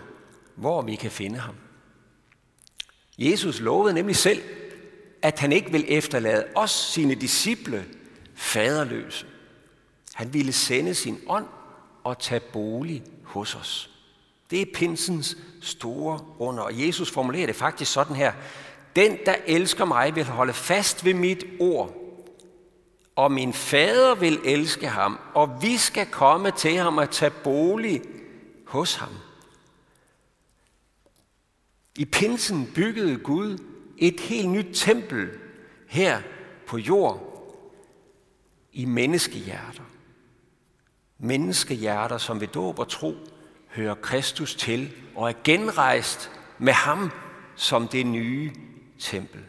hvor 0.56 0.82
vi 0.82 0.96
kan 0.96 1.12
finde 1.12 1.40
ham. 1.40 1.56
Jesus 3.18 3.60
lovede 3.60 3.94
nemlig 3.94 4.16
selv, 4.16 4.42
at 5.22 5.40
han 5.40 5.52
ikke 5.52 5.72
vil 5.72 5.86
efterlade 5.88 6.46
os, 6.56 6.72
sine 6.72 7.16
disciple, 7.16 7.86
faderløse. 8.36 9.26
Han 10.14 10.34
ville 10.34 10.54
sende 10.54 10.96
sin 10.96 11.20
ånd 11.28 11.46
og 12.04 12.20
tage 12.20 12.40
bolig 12.40 13.04
hos 13.24 13.56
os. 13.56 13.90
Det 14.52 14.62
er 14.62 14.66
pinsens 14.74 15.38
store 15.62 16.20
under. 16.40 16.64
Og 16.64 16.86
Jesus 16.86 17.12
formulerer 17.12 17.46
det 17.46 17.56
faktisk 17.56 17.92
sådan 17.92 18.16
her. 18.16 18.34
Den, 18.96 19.18
der 19.26 19.36
elsker 19.46 19.86
mig, 19.86 20.16
vil 20.16 20.24
holde 20.24 20.54
fast 20.54 21.06
ved 21.06 21.14
mit 21.14 21.46
ord. 21.60 22.03
Og 23.16 23.32
min 23.32 23.54
fader 23.54 24.16
vil 24.16 24.40
elske 24.46 24.88
ham, 24.88 25.20
og 25.34 25.62
vi 25.62 25.78
skal 25.78 26.06
komme 26.06 26.52
til 26.52 26.78
ham 26.78 26.98
og 26.98 27.12
tage 27.12 27.32
bolig 27.44 28.02
hos 28.68 28.96
ham. 28.96 29.10
I 31.98 32.06
pinsen 32.06 32.72
byggede 32.76 33.18
Gud 33.18 33.58
et 33.98 34.20
helt 34.20 34.50
nyt 34.50 34.68
tempel 34.74 35.30
her 35.88 36.22
på 36.68 36.78
jord 36.78 37.30
i 38.72 38.86
menneskehjerter. 38.86 39.84
Menneskehjerter, 41.18 42.18
som 42.18 42.42
ved 42.42 42.48
dåb 42.48 42.80
og 42.80 42.90
tro 42.90 43.16
hører 43.68 43.96
Kristus 43.96 44.56
til 44.56 44.96
og 45.16 45.30
er 45.30 45.34
genrejst 45.44 46.32
med 46.58 46.74
ham 46.74 47.12
som 47.56 47.88
det 47.88 48.06
nye 48.06 48.52
tempel. 49.00 49.42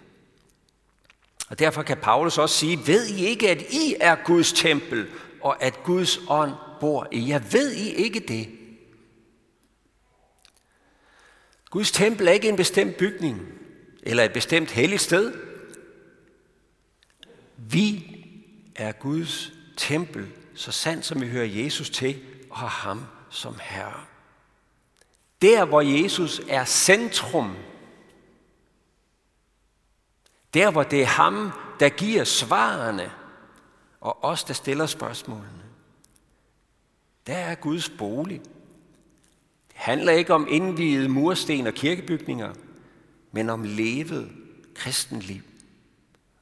Og 1.54 1.58
derfor 1.58 1.82
kan 1.82 1.96
Paulus 1.96 2.38
også 2.38 2.56
sige, 2.56 2.86
ved 2.86 3.06
I 3.06 3.26
ikke, 3.26 3.50
at 3.50 3.62
I 3.62 3.96
er 4.00 4.16
Guds 4.24 4.52
tempel, 4.52 5.06
og 5.40 5.62
at 5.62 5.82
Guds 5.82 6.20
ånd 6.28 6.52
bor 6.80 7.08
i 7.12 7.28
jer? 7.28 7.38
Ved 7.38 7.72
I 7.72 7.90
ikke 7.90 8.20
det? 8.20 8.48
Guds 11.70 11.92
tempel 11.92 12.28
er 12.28 12.32
ikke 12.32 12.48
en 12.48 12.56
bestemt 12.56 12.96
bygning, 12.96 13.40
eller 14.02 14.24
et 14.24 14.32
bestemt 14.32 14.70
helligt 14.70 15.02
sted. 15.02 15.34
Vi 17.56 18.16
er 18.74 18.92
Guds 18.92 19.52
tempel, 19.76 20.26
så 20.54 20.72
sandt 20.72 21.04
som 21.04 21.20
vi 21.20 21.28
hører 21.28 21.46
Jesus 21.46 21.90
til 21.90 22.22
og 22.50 22.56
har 22.56 22.88
ham 22.88 23.04
som 23.30 23.56
Herre. 23.62 24.04
Der, 25.42 25.64
hvor 25.64 25.80
Jesus 25.80 26.40
er 26.48 26.64
centrum, 26.64 27.56
der, 30.54 30.70
hvor 30.70 30.82
det 30.82 31.02
er 31.02 31.06
ham, 31.06 31.52
der 31.80 31.88
giver 31.88 32.24
svarene, 32.24 33.10
og 34.00 34.24
os, 34.24 34.44
der 34.44 34.54
stiller 34.54 34.86
spørgsmålene, 34.86 35.64
der 37.26 37.34
er 37.36 37.54
Guds 37.54 37.88
bolig. 37.88 38.40
Det 39.68 39.76
handler 39.76 40.12
ikke 40.12 40.34
om 40.34 40.46
indviede 40.50 41.08
mursten 41.08 41.66
og 41.66 41.74
kirkebygninger, 41.74 42.52
men 43.32 43.50
om 43.50 43.62
levet 43.64 44.32
kristenliv. 44.74 45.40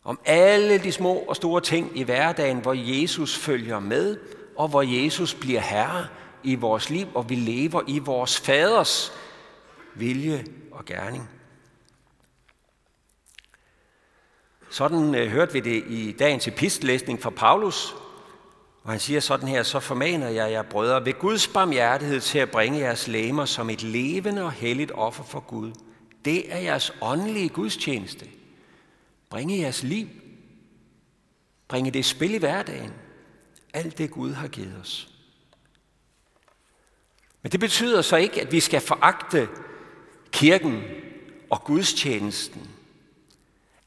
Om 0.04 0.20
alle 0.24 0.78
de 0.78 0.92
små 0.92 1.14
og 1.14 1.36
store 1.36 1.60
ting 1.60 1.98
i 1.98 2.02
hverdagen, 2.02 2.58
hvor 2.58 2.72
Jesus 2.72 3.36
følger 3.36 3.80
med, 3.80 4.18
og 4.56 4.68
hvor 4.68 4.82
Jesus 4.82 5.34
bliver 5.34 5.60
herre 5.60 6.06
i 6.42 6.54
vores 6.54 6.90
liv, 6.90 7.06
og 7.14 7.30
vi 7.30 7.34
lever 7.34 7.82
i 7.86 7.98
vores 7.98 8.40
faders 8.40 9.12
vilje 9.94 10.44
og 10.70 10.84
gerning. 10.84 11.28
Sådan 14.72 15.14
øh, 15.14 15.30
hørte 15.30 15.52
vi 15.52 15.60
det 15.60 15.84
i 15.88 16.12
dagens 16.12 16.48
epistlæsning 16.48 17.22
fra 17.22 17.30
Paulus, 17.30 17.94
og 18.82 18.90
han 18.90 19.00
siger 19.00 19.20
sådan 19.20 19.48
her, 19.48 19.62
så 19.62 19.80
formaner 19.80 20.28
jeg 20.28 20.50
jer 20.50 20.62
brødre 20.62 21.04
ved 21.04 21.12
Guds 21.18 21.48
barmhjertighed 21.48 22.20
til 22.20 22.38
at 22.38 22.50
bringe 22.50 22.78
jeres 22.78 23.08
læmer 23.08 23.44
som 23.44 23.70
et 23.70 23.82
levende 23.82 24.42
og 24.42 24.52
helligt 24.52 24.92
offer 24.94 25.24
for 25.24 25.40
Gud. 25.40 25.72
Det 26.24 26.52
er 26.52 26.58
jeres 26.58 26.92
åndelige 27.00 27.48
gudstjeneste. 27.48 28.26
Bringe 29.30 29.58
jeres 29.58 29.82
liv. 29.82 30.08
Bringe 31.68 31.90
det 31.90 32.04
spil 32.04 32.34
i 32.34 32.38
hverdagen. 32.38 32.92
Alt 33.72 33.98
det 33.98 34.10
Gud 34.10 34.32
har 34.32 34.48
givet 34.48 34.76
os. 34.80 35.08
Men 37.42 37.52
det 37.52 37.60
betyder 37.60 38.02
så 38.02 38.16
ikke, 38.16 38.40
at 38.40 38.52
vi 38.52 38.60
skal 38.60 38.80
foragte 38.80 39.48
kirken 40.30 40.82
og 41.50 41.64
gudstjenesten. 41.64 42.71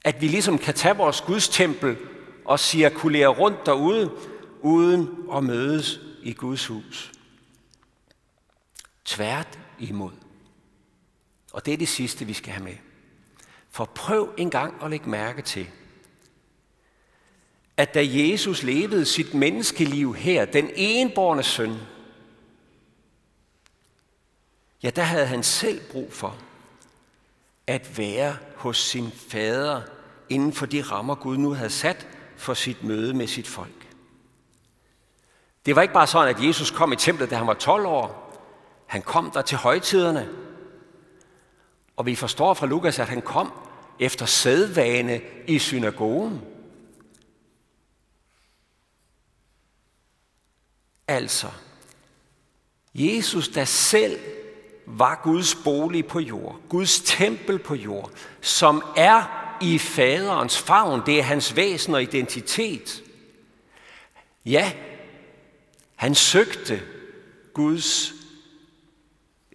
At 0.05 0.21
vi 0.21 0.27
ligesom 0.27 0.57
kan 0.57 0.73
tage 0.73 0.97
vores 0.97 1.21
gudstempel 1.21 1.97
og 2.45 2.59
cirkulere 2.59 3.27
rundt 3.27 3.65
derude, 3.65 4.11
uden 4.61 5.09
at 5.33 5.43
mødes 5.43 5.99
i 6.23 6.33
Guds 6.33 6.67
hus. 6.67 7.11
Tvært 9.05 9.59
imod. 9.79 10.11
Og 11.53 11.65
det 11.65 11.73
er 11.73 11.77
det 11.77 11.87
sidste, 11.87 12.25
vi 12.25 12.33
skal 12.33 12.53
have 12.53 12.63
med. 12.63 12.75
For 13.69 13.85
prøv 13.85 14.33
en 14.37 14.49
gang 14.49 14.83
at 14.83 14.89
lægge 14.89 15.09
mærke 15.09 15.41
til, 15.41 15.67
at 17.77 17.93
da 17.93 18.01
Jesus 18.03 18.63
levede 18.63 19.05
sit 19.05 19.33
menneskeliv 19.33 20.15
her, 20.15 20.45
den 20.45 20.69
enborne 20.75 21.43
søn, 21.43 21.75
ja, 24.83 24.89
der 24.89 25.03
havde 25.03 25.25
han 25.25 25.43
selv 25.43 25.81
brug 25.91 26.13
for 26.13 26.37
at 27.67 27.97
være 27.97 28.37
hos 28.55 28.77
sin 28.77 29.11
fader 29.11 29.81
inden 30.29 30.53
for 30.53 30.65
de 30.65 30.81
rammer, 30.81 31.15
Gud 31.15 31.37
nu 31.37 31.53
havde 31.53 31.69
sat 31.69 32.07
for 32.37 32.53
sit 32.53 32.83
møde 32.83 33.13
med 33.13 33.27
sit 33.27 33.47
folk. 33.47 33.87
Det 35.65 35.75
var 35.75 35.81
ikke 35.81 35.93
bare 35.93 36.07
sådan, 36.07 36.35
at 36.35 36.43
Jesus 36.43 36.71
kom 36.71 36.93
i 36.93 36.95
templet, 36.95 37.29
da 37.29 37.35
han 37.35 37.47
var 37.47 37.53
12 37.53 37.85
år. 37.85 38.21
Han 38.85 39.01
kom 39.01 39.31
der 39.31 39.41
til 39.41 39.57
højtiderne. 39.57 40.29
Og 41.95 42.05
vi 42.05 42.15
forstår 42.15 42.53
fra 42.53 42.67
Lukas, 42.67 42.99
at 42.99 43.09
han 43.09 43.21
kom 43.21 43.53
efter 43.99 44.25
sædvane 44.25 45.21
i 45.47 45.59
synagogen. 45.59 46.41
Altså, 51.07 51.47
Jesus, 52.95 53.49
der 53.49 53.65
selv 53.65 54.19
var 54.85 55.21
Guds 55.23 55.55
bolig 55.55 56.05
på 56.05 56.19
jord, 56.19 56.59
Guds 56.69 56.99
tempel 56.99 57.59
på 57.59 57.75
jord, 57.75 58.11
som 58.41 58.83
er 58.95 59.44
i 59.61 59.77
faderens 59.77 60.57
favn, 60.57 61.01
det 61.05 61.19
er 61.19 61.23
hans 61.23 61.55
væsen 61.55 61.95
og 61.95 62.01
identitet. 62.01 63.03
Ja, 64.45 64.71
han 65.95 66.15
søgte 66.15 66.81
Guds, 67.53 68.13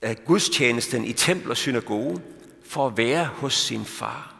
uh, 0.07 0.13
gudstjenesten 0.27 1.05
i 1.05 1.13
tempel 1.13 1.51
og 1.51 1.57
synagoge 1.57 2.23
for 2.65 2.87
at 2.87 2.97
være 2.97 3.25
hos 3.25 3.55
sin 3.55 3.85
far. 3.85 4.35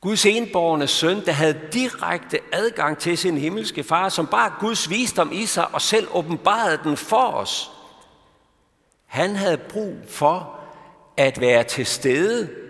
Guds 0.00 0.26
enborgne 0.26 0.86
søn, 0.86 1.26
der 1.26 1.32
havde 1.32 1.60
direkte 1.72 2.40
adgang 2.52 2.98
til 2.98 3.18
sin 3.18 3.38
himmelske 3.38 3.84
far, 3.84 4.08
som 4.08 4.26
bare 4.26 4.52
Guds 4.60 4.90
visdom 4.90 5.32
i 5.32 5.46
sig 5.46 5.74
og 5.74 5.82
selv 5.82 6.08
åbenbarede 6.12 6.80
den 6.84 6.96
for 6.96 7.30
os. 7.30 7.70
Han 9.06 9.36
havde 9.36 9.58
brug 9.58 9.94
for 10.08 10.60
at 11.16 11.40
være 11.40 11.64
til 11.64 11.86
stede 11.86 12.63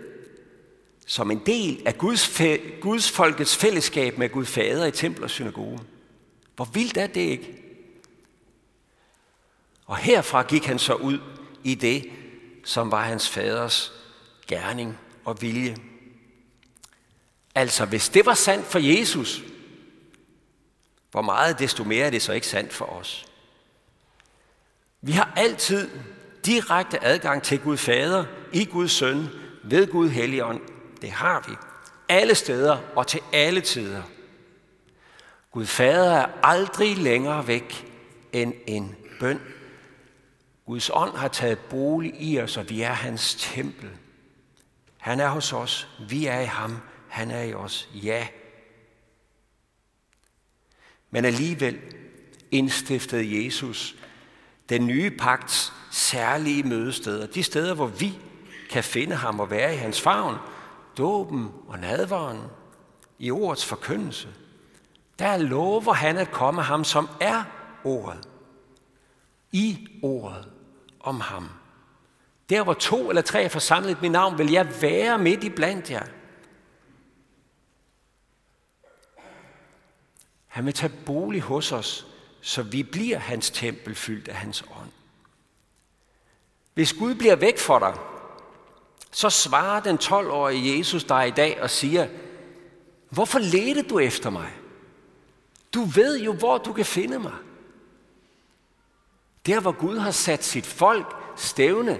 som 1.05 1.31
en 1.31 1.41
del 1.45 1.81
af 1.85 1.97
Guds, 1.97 2.41
Guds 2.81 3.11
folkets 3.11 3.57
fællesskab 3.57 4.17
med 4.17 4.29
Gud 4.29 4.45
Fader 4.45 4.85
i 4.85 4.91
tempel 4.91 5.23
og 5.23 5.29
synagoge. 5.29 5.79
Hvor 6.55 6.65
vildt 6.65 6.97
er 6.97 7.07
det 7.07 7.21
ikke? 7.21 7.61
Og 9.85 9.97
herfra 9.97 10.41
gik 10.43 10.65
han 10.65 10.79
så 10.79 10.93
ud 10.93 11.19
i 11.63 11.75
det, 11.75 12.09
som 12.63 12.91
var 12.91 13.03
hans 13.03 13.29
faders 13.29 13.93
gerning 14.47 14.97
og 15.25 15.41
vilje. 15.41 15.77
Altså, 17.55 17.85
hvis 17.85 18.09
det 18.09 18.25
var 18.25 18.33
sandt 18.33 18.65
for 18.65 18.79
Jesus, 18.79 19.43
hvor 21.11 21.21
meget 21.21 21.59
desto 21.59 21.83
mere 21.83 22.05
er 22.05 22.09
det 22.09 22.21
så 22.21 22.33
ikke 22.33 22.47
sandt 22.47 22.73
for 22.73 22.85
os. 22.85 23.25
Vi 25.01 25.11
har 25.11 25.33
altid 25.35 25.89
direkte 26.45 27.03
adgang 27.03 27.43
til 27.43 27.59
Gud 27.59 27.77
Fader, 27.77 28.25
i 28.53 28.65
Guds 28.65 28.91
Søn, 28.91 29.27
ved 29.63 29.87
Gud 29.87 30.09
Helligånd. 30.09 30.61
Det 31.01 31.11
har 31.11 31.45
vi. 31.47 31.55
Alle 32.09 32.35
steder 32.35 32.77
og 32.95 33.07
til 33.07 33.21
alle 33.33 33.61
tider. 33.61 34.03
Gud 35.51 35.65
Fader 35.65 36.13
er 36.13 36.27
aldrig 36.43 36.97
længere 36.97 37.47
væk 37.47 37.91
end 38.33 38.53
en 38.67 38.95
bøn. 39.19 39.41
Guds 40.65 40.89
ånd 40.93 41.17
har 41.17 41.27
taget 41.27 41.59
bolig 41.59 42.13
i 42.19 42.39
os, 42.39 42.57
og 42.57 42.69
vi 42.69 42.81
er 42.81 42.93
hans 42.93 43.35
tempel. 43.35 43.89
Han 44.97 45.19
er 45.19 45.29
hos 45.29 45.53
os, 45.53 45.87
vi 46.09 46.25
er 46.25 46.39
i 46.39 46.45
ham, 46.45 46.77
han 47.07 47.31
er 47.31 47.41
i 47.41 47.53
os. 47.53 47.89
Ja. 47.93 48.27
Men 51.11 51.25
alligevel 51.25 51.79
indstiftede 52.51 53.45
Jesus 53.45 53.95
den 54.69 54.87
nye 54.87 55.11
pagts 55.11 55.73
særlige 55.91 56.63
mødesteder. 56.63 57.27
De 57.27 57.43
steder, 57.43 57.73
hvor 57.73 57.87
vi 57.87 58.17
kan 58.69 58.83
finde 58.83 59.15
ham 59.15 59.39
og 59.39 59.51
være 59.51 59.73
i 59.73 59.77
hans 59.77 60.01
favn. 60.01 60.35
Dåben 60.97 61.51
og 61.67 61.79
nadvaren. 61.79 62.41
I 63.19 63.31
ordets 63.31 63.65
forkyndelse– 63.65 64.33
der 65.19 65.37
lover 65.37 65.93
han 65.93 66.17
at 66.17 66.31
komme 66.31 66.61
ham, 66.61 66.83
som 66.83 67.09
er 67.21 67.43
ordet. 67.83 68.27
I 69.51 69.87
ordet 70.01 70.51
om 70.99 71.21
ham. 71.21 71.49
Der 72.49 72.63
hvor 72.63 72.73
to 72.73 73.09
eller 73.09 73.21
tre 73.21 73.43
er 73.43 73.49
forsamlet 73.49 74.01
mit 74.01 74.11
navn, 74.11 74.37
vil 74.37 74.51
jeg 74.51 74.81
være 74.81 75.17
midt 75.17 75.43
i 75.43 75.49
blandt 75.49 75.91
jer. 75.91 76.05
Han 80.47 80.65
vil 80.65 80.73
tage 80.73 80.93
bolig 81.05 81.41
hos 81.41 81.71
os, 81.71 82.07
så 82.41 82.63
vi 82.63 82.83
bliver 82.83 83.17
hans 83.17 83.49
tempel 83.49 83.95
fyldt 83.95 84.27
af 84.27 84.35
hans 84.35 84.61
ånd. 84.61 84.91
Hvis 86.73 86.93
Gud 86.93 87.15
bliver 87.15 87.35
væk 87.35 87.59
for 87.59 87.79
dig, 87.79 87.93
så 89.15 89.29
svarer 89.29 89.79
den 89.79 89.97
12-årige 89.97 90.77
Jesus 90.77 91.03
dig 91.03 91.27
i 91.27 91.31
dag 91.31 91.61
og 91.61 91.69
siger, 91.69 92.07
hvorfor 93.09 93.39
ledte 93.39 93.81
du 93.81 93.99
efter 93.99 94.29
mig? 94.29 94.51
Du 95.73 95.83
ved 95.83 96.19
jo, 96.19 96.33
hvor 96.33 96.57
du 96.57 96.73
kan 96.73 96.85
finde 96.85 97.19
mig. 97.19 97.33
Der, 99.45 99.59
hvor 99.59 99.71
Gud 99.71 99.97
har 99.97 100.11
sat 100.11 100.43
sit 100.43 100.65
folk 100.65 101.15
stævne 101.35 101.99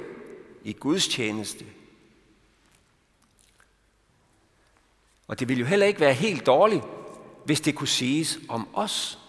i 0.63 0.73
Guds 0.73 1.07
tjeneste. 1.07 1.65
Og 5.27 5.39
det 5.39 5.47
ville 5.47 5.61
jo 5.61 5.67
heller 5.67 5.85
ikke 5.85 5.99
være 5.99 6.13
helt 6.13 6.45
dårligt, 6.45 6.83
hvis 7.45 7.61
det 7.61 7.75
kunne 7.75 7.87
siges 7.87 8.39
om 8.49 8.67
os. 8.73 9.19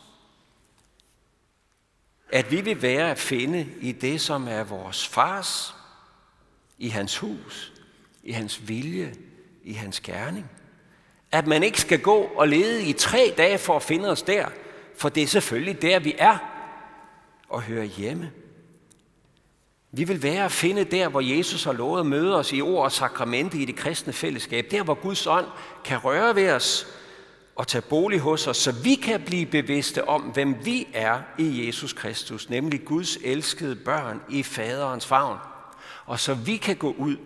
At 2.32 2.50
vi 2.50 2.60
vil 2.60 2.82
være 2.82 3.10
at 3.10 3.18
finde 3.18 3.68
i 3.80 3.92
det, 3.92 4.20
som 4.20 4.48
er 4.48 4.64
vores 4.64 5.08
fars, 5.08 5.74
i 6.78 6.88
hans 6.88 7.18
hus, 7.18 7.72
i 8.26 8.32
hans 8.32 8.68
vilje, 8.68 9.14
i 9.64 9.72
hans 9.72 10.00
gerning. 10.00 10.50
At 11.32 11.46
man 11.46 11.62
ikke 11.62 11.80
skal 11.80 12.00
gå 12.00 12.30
og 12.36 12.48
lede 12.48 12.84
i 12.84 12.92
tre 12.92 13.34
dage 13.36 13.58
for 13.58 13.76
at 13.76 13.82
finde 13.82 14.10
os 14.10 14.22
der, 14.22 14.46
for 14.96 15.08
det 15.08 15.22
er 15.22 15.26
selvfølgelig 15.26 15.82
der, 15.82 15.98
vi 15.98 16.14
er 16.18 16.38
og 17.48 17.62
hører 17.62 17.84
hjemme. 17.84 18.30
Vi 19.92 20.04
vil 20.04 20.22
være 20.22 20.44
at 20.44 20.52
finde 20.52 20.84
der, 20.84 21.08
hvor 21.08 21.20
Jesus 21.20 21.64
har 21.64 21.72
lovet 21.72 22.00
at 22.00 22.06
møde 22.06 22.36
os 22.36 22.52
i 22.52 22.60
ord 22.60 22.84
og 22.84 22.92
sakramente 22.92 23.58
i 23.58 23.64
det 23.64 23.76
kristne 23.76 24.12
fællesskab. 24.12 24.70
Der, 24.70 24.82
hvor 24.82 24.94
Guds 24.94 25.26
ånd 25.26 25.46
kan 25.84 25.98
røre 25.98 26.34
ved 26.34 26.50
os 26.50 26.86
og 27.56 27.66
tage 27.66 27.82
bolig 27.82 28.20
hos 28.20 28.46
os, 28.46 28.56
så 28.56 28.72
vi 28.72 28.94
kan 28.94 29.22
blive 29.22 29.46
bevidste 29.46 30.08
om, 30.08 30.22
hvem 30.22 30.56
vi 30.64 30.88
er 30.94 31.20
i 31.38 31.66
Jesus 31.66 31.92
Kristus, 31.92 32.50
nemlig 32.50 32.84
Guds 32.84 33.18
elskede 33.24 33.76
børn 33.76 34.20
i 34.28 34.42
faderens 34.42 35.06
favn. 35.06 35.38
Og 36.06 36.20
så 36.20 36.34
vi 36.34 36.56
kan 36.56 36.76
gå 36.76 36.94
ud 36.98 37.16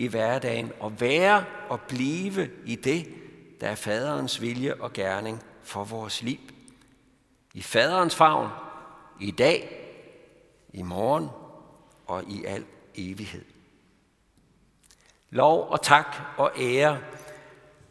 i 0.00 0.06
hverdagen 0.06 0.72
og 0.80 1.00
være 1.00 1.44
og 1.68 1.80
blive 1.80 2.50
i 2.66 2.76
det, 2.76 3.08
der 3.60 3.68
er 3.68 3.74
faderens 3.74 4.40
vilje 4.40 4.74
og 4.74 4.92
gerning 4.92 5.42
for 5.62 5.84
vores 5.84 6.22
liv. 6.22 6.38
I 7.54 7.62
faderens 7.62 8.14
favn, 8.14 8.48
i 9.20 9.30
dag, 9.30 9.86
i 10.72 10.82
morgen 10.82 11.28
og 12.06 12.24
i 12.24 12.44
al 12.44 12.64
evighed. 12.94 13.44
Lov 15.30 15.68
og 15.70 15.82
tak 15.82 16.16
og 16.36 16.52
ære 16.60 16.98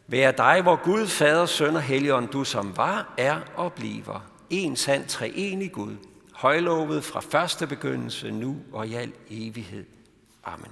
Vær 0.06 0.30
dig, 0.30 0.62
hvor 0.62 0.84
Gud, 0.84 1.06
Fader, 1.06 1.46
Søn 1.46 1.76
og 1.76 1.82
Helligånd, 1.82 2.28
du 2.28 2.44
som 2.44 2.76
var, 2.76 3.14
er 3.18 3.40
og 3.56 3.72
bliver. 3.72 4.30
En 4.50 4.76
sand 4.76 5.06
treenig 5.06 5.72
Gud, 5.72 5.96
højlovet 6.34 7.04
fra 7.04 7.20
første 7.20 7.66
begyndelse, 7.66 8.30
nu 8.30 8.56
og 8.72 8.86
i 8.86 8.94
al 8.94 9.12
evighed. 9.28 9.84
Amen. 10.44 10.70